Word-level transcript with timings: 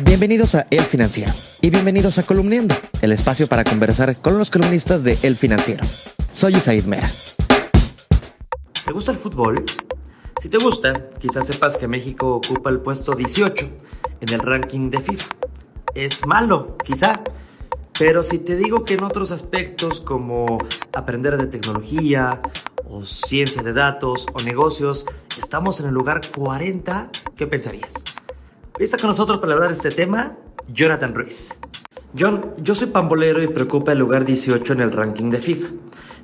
Bienvenidos 0.00 0.56
a 0.56 0.66
El 0.70 0.82
Financiero 0.82 1.32
y 1.60 1.70
bienvenidos 1.70 2.18
a 2.18 2.24
Columniendo, 2.24 2.74
el 3.00 3.12
espacio 3.12 3.46
para 3.46 3.62
conversar 3.62 4.16
con 4.20 4.36
los 4.36 4.50
columnistas 4.50 5.04
de 5.04 5.16
El 5.22 5.36
Financiero. 5.36 5.84
Soy 6.32 6.56
Isaid 6.56 6.84
Mera. 6.86 7.08
¿Te 8.84 8.90
gusta 8.90 9.12
el 9.12 9.18
fútbol? 9.18 9.64
Si 10.40 10.48
te 10.48 10.58
gusta, 10.58 11.10
quizás 11.20 11.46
sepas 11.46 11.76
que 11.76 11.86
México 11.86 12.34
ocupa 12.34 12.70
el 12.70 12.80
puesto 12.80 13.14
18 13.14 13.66
en 14.20 14.32
el 14.34 14.40
ranking 14.40 14.90
de 14.90 15.00
FIFA. 15.00 15.28
Es 15.94 16.26
malo, 16.26 16.76
quizá, 16.84 17.22
pero 17.96 18.24
si 18.24 18.38
te 18.38 18.56
digo 18.56 18.84
que 18.84 18.94
en 18.94 19.04
otros 19.04 19.30
aspectos 19.30 20.00
como 20.00 20.58
aprender 20.92 21.36
de 21.36 21.46
tecnología, 21.46 22.42
o 22.84 23.04
ciencia 23.04 23.62
de 23.62 23.72
datos, 23.72 24.26
o 24.32 24.42
negocios, 24.42 25.06
estamos 25.38 25.78
en 25.78 25.86
el 25.86 25.94
lugar 25.94 26.20
40, 26.34 27.10
¿qué 27.36 27.46
pensarías? 27.46 27.92
Está 28.76 28.98
con 28.98 29.10
nosotros 29.10 29.38
para 29.38 29.52
hablar 29.52 29.68
de 29.68 29.74
este 29.74 29.90
tema 29.90 30.36
Jonathan 30.66 31.14
Ruiz. 31.14 31.56
John, 32.18 32.54
yo 32.58 32.74
soy 32.74 32.88
pambolero 32.88 33.40
y 33.40 33.46
preocupa 33.46 33.92
el 33.92 33.98
lugar 33.98 34.24
18 34.24 34.72
en 34.72 34.80
el 34.80 34.90
ranking 34.90 35.30
de 35.30 35.38
FIFA. 35.38 35.68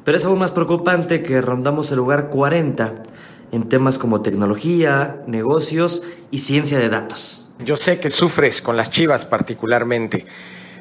Pero 0.05 0.17
es 0.17 0.25
aún 0.25 0.41
más 0.41 0.51
preocupante 0.51 1.23
que 1.23 1.41
rondamos 1.41 1.93
el 1.93 1.99
lugar 1.99 2.29
40 2.29 3.05
en 3.53 3.69
temas 3.69 3.99
como 3.99 4.21
tecnología, 4.21 5.23
negocios 5.29 6.03
y 6.33 6.41
ciencia 6.41 6.81
de 6.81 6.89
datos. 6.89 7.49
Yo 7.65 7.77
sé 7.77 8.01
que 8.01 8.11
sufres 8.11 8.61
con 8.61 8.77
las 8.77 8.91
chivas 8.91 9.25
particularmente. 9.25 10.27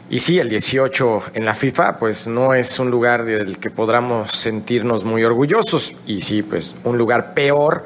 Y 0.09 0.21
sí, 0.21 0.39
el 0.39 0.49
18 0.49 1.21
en 1.35 1.45
la 1.45 1.53
FIFA, 1.53 1.99
pues 1.99 2.25
no 2.25 2.55
es 2.55 2.79
un 2.79 2.89
lugar 2.89 3.25
del 3.25 3.59
que 3.59 3.69
podamos 3.69 4.31
sentirnos 4.31 5.05
muy 5.05 5.23
orgullosos. 5.23 5.93
Y 6.07 6.23
sí, 6.23 6.41
pues 6.41 6.73
un 6.83 6.97
lugar 6.97 7.35
peor 7.35 7.85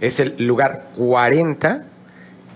es 0.00 0.18
el 0.18 0.34
lugar 0.44 0.90
40 0.96 1.89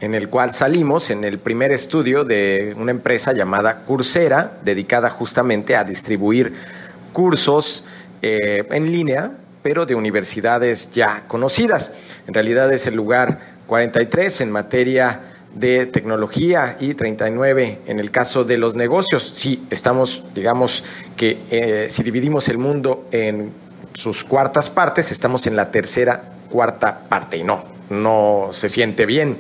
en 0.01 0.15
el 0.15 0.29
cual 0.29 0.55
salimos 0.55 1.11
en 1.11 1.25
el 1.25 1.39
primer 1.39 1.73
estudio 1.73 2.25
de 2.25 2.75
una 2.79 2.91
empresa 2.91 3.33
llamada 3.33 3.85
Coursera, 3.85 4.59
dedicada 4.65 5.11
justamente 5.11 5.77
a 5.77 5.85
distribuir 5.85 6.55
cursos 7.13 7.85
eh, 8.23 8.67
en 8.71 8.91
línea, 8.91 9.33
pero 9.63 9.87
de 9.87 9.95
universidades 9.95 10.91
ya 10.93 11.25
conocidas. 11.27 11.93
En 12.27 12.35
realidad 12.35 12.73
es 12.73 12.87
el 12.87 12.95
lugar 12.95 13.55
43 13.67 14.43
en 14.43 14.51
materia 14.51 15.21
de 15.55 15.87
tecnología 15.87 16.77
y 16.81 16.95
39 16.95 17.81
en 17.87 18.01
el 18.01 18.11
caso 18.11 18.45
de 18.45 18.59
los 18.59 18.75
negocios. 18.75 19.33
Sí, 19.37 19.65
estamos, 19.71 20.25
digamos 20.35 20.85
que 21.17 21.39
eh, 21.51 21.87
si 21.89 22.03
dividimos 22.03 22.49
el 22.49 22.59
mundo 22.59 23.07
en 23.13 23.53
sus 23.95 24.25
cuartas 24.25 24.69
partes, 24.69 25.13
estamos 25.13 25.47
en 25.47 25.57
la 25.57 25.71
tercera 25.71 26.33
cuarta 26.51 27.01
parte 27.09 27.37
y 27.37 27.45
no, 27.45 27.65
no 27.91 28.51
se 28.53 28.69
siente 28.69 29.07
bien. 29.07 29.39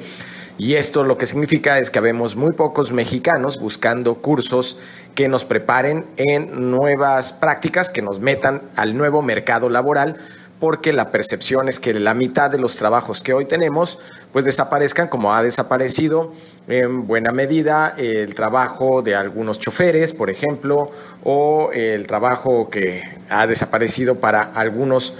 Y 0.57 0.75
esto 0.75 1.03
lo 1.03 1.19
que 1.19 1.27
significa 1.27 1.79
es 1.79 1.91
que 1.91 2.01
vemos 2.01 2.37
muy 2.37 2.53
pocos 2.53 2.93
mexicanos 2.93 3.59
buscando 3.59 4.17
cursos 4.17 4.79
que 5.15 5.29
nos 5.29 5.45
preparen 5.45 6.07
en 6.17 6.71
nuevas 6.71 7.33
prácticas, 7.33 7.91
que 7.91 8.03
nos 8.03 8.21
metan 8.21 8.63
al 8.77 8.97
nuevo 8.97 9.21
mercado 9.21 9.69
laboral 9.69 10.19
porque 10.61 10.93
la 10.93 11.11
percepción 11.11 11.69
es 11.69 11.79
que 11.79 11.93
la 11.93 12.15
mitad 12.15 12.51
de 12.51 12.59
los 12.59 12.77
trabajos 12.77 13.21
que 13.21 13.35
hoy 13.35 13.45
tenemos 13.45 13.99
pues 14.33 14.45
desaparezcan 14.45 15.09
como 15.09 15.35
ha 15.35 15.43
desaparecido 15.43 16.33
en 16.69 17.07
buena 17.07 17.33
medida 17.33 17.95
el 17.99 18.35
trabajo 18.35 19.03
de 19.03 19.15
algunos 19.15 19.59
choferes, 19.59 20.15
por 20.15 20.31
ejemplo, 20.31 20.91
o 21.23 21.71
el 21.73 22.07
trabajo 22.07 22.71
que 22.71 23.03
ha 23.29 23.47
desaparecido 23.47 24.21
para 24.21 24.41
algunos 24.41 25.15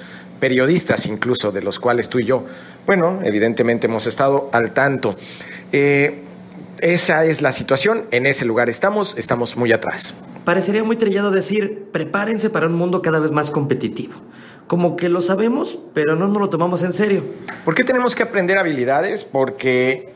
periodistas 0.45 1.07
incluso, 1.07 1.53
de 1.53 1.63
los 1.63 1.81
cuales 1.81 2.11
tú 2.11 2.19
y 2.19 2.27
yo, 2.27 2.45
bueno, 2.85 3.21
evidentemente 3.25 3.87
hemos 3.87 4.07
estado 4.07 4.51
al 4.53 4.75
tanto. 4.75 5.17
Eh, 5.73 6.21
esa 6.81 7.25
es 7.25 7.41
la 7.41 7.51
situación, 7.51 8.05
en 8.11 8.27
ese 8.27 8.45
lugar 8.45 8.69
estamos, 8.69 9.17
estamos 9.17 9.57
muy 9.57 9.73
atrás. 9.73 10.13
Parecería 10.45 10.85
muy 10.85 10.97
trillado 10.97 11.31
decir, 11.31 11.87
prepárense 11.93 12.51
para 12.51 12.67
un 12.67 12.75
mundo 12.75 13.01
cada 13.01 13.21
vez 13.21 13.31
más 13.31 13.51
competitivo 13.51 14.13
como 14.67 14.97
que 14.97 15.09
lo 15.09 15.23
sabemos, 15.23 15.79
pero 15.95 16.15
no 16.15 16.29
nos 16.29 16.41
lo 16.41 16.51
tomamos 16.51 16.83
en 16.83 16.93
serio. 16.93 17.23
¿Por 17.65 17.75
qué 17.75 17.85
tenemos 17.85 18.15
que 18.15 18.23
aprender 18.23 18.59
habilidades? 18.59 19.25
Porque 19.25 20.11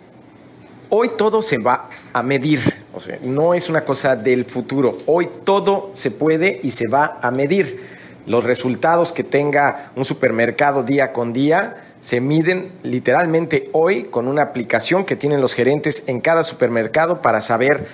hoy 0.91 1.11
todo 1.17 1.41
se 1.41 1.59
va 1.59 1.89
a 2.13 2.23
medir, 2.23 2.61
o 2.95 3.01
sea, 3.01 3.19
no 3.23 3.55
es 3.55 3.69
una 3.69 3.83
cosa 3.83 4.17
del 4.17 4.45
futuro. 4.45 4.99
Hoy 5.07 5.29
todo 5.45 5.91
se 5.95 6.11
puede 6.11 6.61
y 6.63 6.71
se 6.71 6.87
va 6.89 7.19
a 7.23 7.31
medir. 7.31 7.98
Los 8.29 8.45
resultados 8.45 9.13
que 9.13 9.25
tenga 9.25 9.91
un 9.97 10.05
supermercado 10.05 10.83
día 10.83 11.15
con 11.15 11.33
día 11.33 11.95
se 11.99 12.21
miden 12.21 12.73
literalmente 12.83 13.71
hoy 13.73 14.05
con 14.05 14.29
una 14.29 14.43
aplicación 14.43 15.07
que 15.07 15.17
tienen 15.17 15.41
los 15.41 15.55
gerentes 15.55 16.05
en 16.09 16.21
cada 16.21 16.43
supermercado 16.43 17.23
para 17.23 17.41
saber 17.41 17.87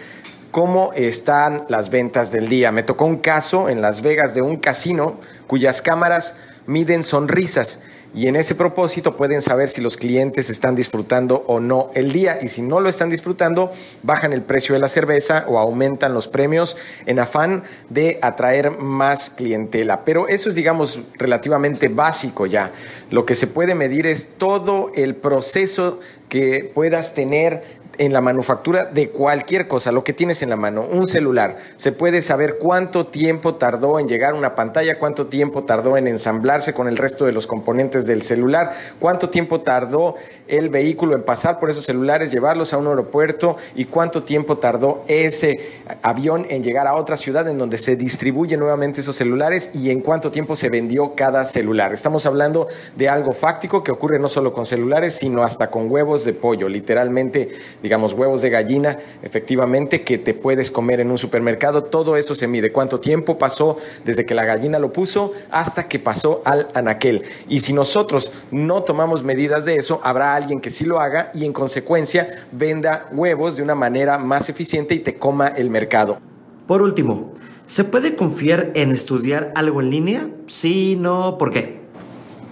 cómo 0.51 0.93
están 0.95 1.65
las 1.69 1.89
ventas 1.89 2.33
del 2.33 2.49
día. 2.49 2.73
Me 2.73 2.83
tocó 2.83 3.05
un 3.05 3.19
caso 3.19 3.69
en 3.69 3.81
Las 3.81 4.03
Vegas 4.03 4.35
de 4.35 4.43
un 4.43 4.57
casino 4.57 5.21
cuyas 5.47 5.83
cámaras 5.83 6.37
miden 6.67 7.05
sonrisas 7.05 7.81
y 8.15 8.29
en 8.29 8.37
ese 8.37 8.55
propósito 8.55 9.17
pueden 9.17 9.43
saber 9.43 9.69
si 9.69 9.81
los 9.81 9.97
clientes 9.97 10.49
están 10.49 10.77
disfrutando 10.77 11.45
o 11.49 11.59
no 11.59 11.91
el 11.95 12.13
día 12.13 12.39
y 12.41 12.49
si 12.49 12.63
no 12.63 12.79
lo 12.79 12.89
están 12.89 13.11
disfrutando, 13.11 13.73
bajan 14.05 14.33
el 14.33 14.43
precio 14.43 14.75
de 14.75 14.79
la 14.79 14.89
cerveza 14.89 15.45
o 15.49 15.59
aumentan 15.59 16.15
los 16.15 16.29
premios 16.29 16.77
en 17.07 17.19
afán 17.19 17.65
de 17.91 18.21
atraer 18.23 18.71
más 18.79 19.31
clientela. 19.31 20.05
Pero 20.05 20.29
eso 20.29 20.49
es, 20.49 20.55
digamos, 20.55 21.01
relativamente 21.15 21.89
básico 21.89 22.47
ya. 22.47 22.73
Lo 23.11 23.27
que 23.27 23.35
se 23.35 23.49
puede 23.49 23.75
medir 23.75 24.07
es 24.07 24.39
todo 24.39 24.93
el 24.95 25.17
proceso 25.17 25.99
que 26.29 26.71
puedas 26.73 27.15
tener 27.15 27.84
en 27.99 28.13
la 28.13 28.21
manufactura 28.21 28.87
de 28.87 29.11
cualquier 29.11 29.69
cosa, 29.69 29.93
lo 29.93 30.05
que 30.05 30.13
tienes 30.13 30.43
en 30.43 30.51
la 30.51 30.57
mano, 30.57 30.87
un 30.91 31.09
celular, 31.09 31.59
se 31.77 31.93
puede 31.93 32.23
saber 32.23 32.57
cuánto 32.59 33.07
tiempo 33.07 33.55
tardó 33.55 33.99
en 33.99 34.09
llegar 34.09 34.35
una 34.35 34.55
pantalla, 34.55 34.99
cuánto 34.99 35.27
tiempo 35.27 35.65
tardó 35.65 35.97
en 35.97 36.07
ensamblarse 36.07 36.73
con 36.73 36.89
el 36.89 36.97
resto 36.97 37.27
de 37.27 37.33
los 37.33 37.47
componentes 37.47 38.07
del 38.07 38.23
celular, 38.23 38.73
cuánto 38.99 39.31
tiempo 39.31 39.61
tardó 39.61 40.15
el 40.49 40.69
vehículo 40.69 41.15
en 41.15 41.23
pasar 41.23 41.59
por 41.59 41.71
esos 41.71 41.85
celulares, 41.85 42.33
llevarlos 42.33 42.73
a 42.73 42.79
un 42.79 42.87
aeropuerto 42.87 43.57
y 43.75 43.87
cuánto 43.87 44.25
tiempo 44.25 44.59
tardó 44.59 45.05
ese 45.09 45.81
avión 46.03 46.47
en 46.51 46.63
llegar 46.63 46.87
a 46.87 46.95
otra 46.95 47.17
ciudad 47.17 47.49
en 47.49 47.59
donde 47.59 47.79
se 47.79 47.97
distribuyen 47.97 48.61
nuevamente 48.61 49.01
esos 49.01 49.17
celulares 49.17 49.71
y 49.75 49.91
en 49.91 50.01
cuánto 50.01 50.31
tiempo 50.31 50.57
se 50.57 50.69
vendió 50.69 51.15
cada 51.15 51.45
celular. 51.45 51.93
Estamos 51.93 52.27
hablando 52.27 52.69
de 52.97 53.09
algo 53.09 53.33
fáctico 53.33 53.83
que 53.83 53.93
ocurre 53.93 54.19
no 54.19 54.29
solo 54.29 54.53
con 54.53 54.67
celulares, 54.67 55.15
sino 55.15 55.43
hasta 55.43 55.71
con 55.71 55.91
huevos 55.91 56.25
de 56.25 56.33
pollo, 56.33 56.69
literalmente 56.69 57.49
digamos, 57.85 58.15
huevos 58.15 58.41
de 58.41 58.49
gallina, 58.49 58.99
efectivamente, 59.23 60.05
que 60.05 60.17
te 60.17 60.33
puedes 60.33 60.71
comer 60.71 61.01
en 61.01 61.11
un 61.11 61.19
supermercado. 61.19 61.85
Todo 61.85 62.17
eso 62.17 62.35
se 62.35 62.49
mide. 62.49 62.73
¿Cuánto 62.73 62.99
tiempo 62.99 63.37
pasó 63.37 63.77
desde 64.07 64.25
que 64.25 64.35
la 64.35 64.47
gallina 64.47 64.79
lo 64.79 64.91
puso 64.91 65.33
hasta 65.51 65.87
que 65.87 65.99
pasó 65.99 66.41
al 66.47 66.69
anaquel? 66.73 67.25
Y 67.47 67.61
si 67.61 67.75
nosotros 67.75 68.33
no 68.51 68.85
tomamos 68.85 69.23
medidas 69.23 69.67
de 69.67 69.77
eso, 69.77 70.01
habrá 70.03 70.35
alguien 70.35 70.63
que 70.63 70.71
sí 70.71 70.87
lo 70.87 70.99
haga 70.99 71.31
y 71.35 71.45
en 71.45 71.53
consecuencia 71.53 72.47
venda 72.53 73.07
huevos 73.13 73.59
de 73.59 73.63
una 73.63 73.75
manera 73.75 74.17
más 74.17 74.49
eficiente 74.49 74.95
y 74.95 75.01
te 75.01 75.19
coma 75.19 75.49
el 75.49 75.69
mercado. 75.69 76.21
Por 76.67 76.81
último, 76.81 77.35
¿se 77.67 77.85
puede 77.85 78.17
confiar 78.17 78.71
en 78.75 78.93
estudiar 78.93 79.53
algo 79.55 79.83
en 79.83 79.91
línea? 79.91 80.31
Sí, 80.47 80.97
no, 80.99 81.37
¿por 81.37 81.51
qué? 81.51 81.84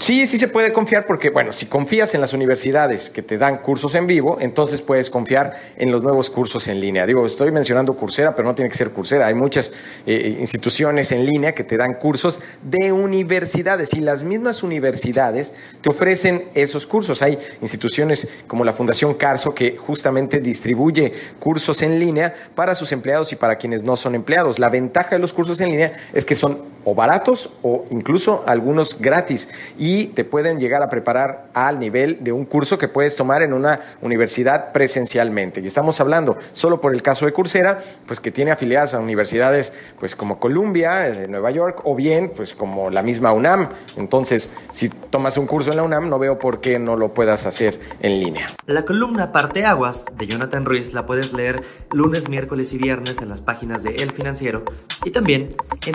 Sí, 0.02 0.26
sí 0.26 0.36
se 0.36 0.48
puede 0.48 0.72
confiar 0.72 1.06
porque, 1.06 1.30
bueno, 1.30 1.52
si 1.52 1.66
confías 1.66 2.12
en 2.16 2.20
las 2.20 2.32
universidades 2.32 3.08
que 3.08 3.22
te 3.22 3.38
dan 3.38 3.58
cursos 3.58 3.94
en 3.94 4.08
vivo, 4.08 4.36
entonces 4.40 4.82
puedes 4.82 5.08
confiar 5.10 5.74
en 5.76 5.92
los 5.92 6.02
nuevos 6.02 6.28
cursos 6.28 6.66
en 6.66 6.80
línea. 6.80 7.06
Digo, 7.06 7.24
estoy 7.24 7.52
mencionando 7.52 7.96
Coursera, 7.96 8.34
pero 8.34 8.48
no 8.48 8.52
tiene 8.56 8.68
que 8.68 8.76
ser 8.76 8.90
Coursera. 8.90 9.28
Hay 9.28 9.34
muchas 9.34 9.72
eh, 10.04 10.38
instituciones 10.40 11.12
en 11.12 11.24
línea 11.24 11.54
que 11.54 11.62
te 11.62 11.76
dan 11.76 11.94
cursos 11.94 12.40
de 12.64 12.90
universidades 12.90 13.94
y 13.94 14.00
las 14.00 14.24
mismas 14.24 14.64
universidades 14.64 15.54
te 15.80 15.88
ofrecen 15.88 16.46
esos 16.54 16.84
cursos. 16.84 17.22
Hay 17.22 17.38
instituciones 17.60 18.26
como 18.48 18.64
la 18.64 18.72
Fundación 18.72 19.14
Carso 19.14 19.54
que 19.54 19.76
justamente 19.76 20.40
distribuye 20.40 21.12
cursos 21.38 21.80
en 21.80 22.00
línea 22.00 22.34
para 22.56 22.74
sus 22.74 22.90
empleados 22.90 23.32
y 23.32 23.36
para 23.36 23.54
quienes 23.54 23.84
no 23.84 23.96
son 23.96 24.16
empleados. 24.16 24.58
La 24.58 24.68
ventaja 24.68 25.10
de 25.10 25.20
los 25.20 25.32
cursos 25.32 25.60
en 25.60 25.70
línea 25.70 25.92
es 26.12 26.26
que 26.26 26.34
son 26.34 26.72
o 26.84 26.94
baratos 26.94 27.50
o 27.62 27.84
incluso 27.90 28.42
algunos 28.46 28.98
gratis. 28.98 29.48
Y 29.78 30.06
te 30.08 30.24
pueden 30.24 30.58
llegar 30.58 30.82
a 30.82 30.90
preparar 30.90 31.46
al 31.54 31.78
nivel 31.78 32.22
de 32.22 32.32
un 32.32 32.44
curso 32.44 32.78
que 32.78 32.88
puedes 32.88 33.16
tomar 33.16 33.42
en 33.42 33.52
una 33.52 33.80
universidad 34.00 34.72
presencialmente. 34.72 35.60
Y 35.60 35.66
estamos 35.66 36.00
hablando, 36.00 36.38
solo 36.52 36.80
por 36.80 36.94
el 36.94 37.02
caso 37.02 37.26
de 37.26 37.32
Coursera, 37.32 37.82
pues 38.06 38.20
que 38.20 38.30
tiene 38.30 38.50
afiliadas 38.50 38.94
a 38.94 38.98
universidades 38.98 39.72
pues 39.98 40.16
como 40.16 40.38
Columbia, 40.38 41.08
eh, 41.08 41.12
de 41.12 41.28
Nueva 41.28 41.50
York, 41.50 41.80
o 41.84 41.94
bien 41.94 42.32
pues 42.34 42.54
como 42.54 42.90
la 42.90 43.02
misma 43.02 43.32
UNAM. 43.32 43.68
Entonces, 43.96 44.50
si 44.72 44.88
tomas 44.88 45.36
un 45.36 45.46
curso 45.46 45.70
en 45.70 45.76
la 45.76 45.82
UNAM, 45.82 46.08
no 46.08 46.18
veo 46.18 46.38
por 46.38 46.60
qué 46.60 46.78
no 46.78 46.96
lo 46.96 47.14
puedas 47.14 47.46
hacer 47.46 47.80
en 48.00 48.20
línea. 48.20 48.46
La 48.66 48.84
columna 48.84 49.32
Parteaguas 49.32 50.06
de 50.16 50.26
Jonathan 50.26 50.64
Ruiz 50.64 50.92
la 50.94 51.06
puedes 51.06 51.32
leer 51.32 51.62
lunes, 51.92 52.28
miércoles 52.28 52.72
y 52.74 52.78
viernes 52.78 53.22
en 53.22 53.28
las 53.28 53.40
páginas 53.40 53.82
de 53.82 53.96
El 53.96 54.10
Financiero 54.10 54.64
y 55.04 55.10
también 55.10 55.54
en 55.86 55.94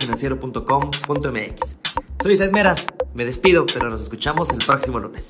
www.elfinanciero.com.mx. 0.00 1.76
Soy 2.22 2.32
Isaac 2.32 2.52
Mera. 2.52 2.74
Me 3.14 3.24
despido, 3.24 3.66
pero 3.66 3.90
nos 3.90 4.02
escuchamos 4.02 4.50
el 4.50 4.58
próximo 4.58 4.98
lunes. 4.98 5.26